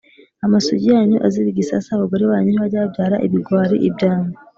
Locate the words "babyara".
2.83-3.17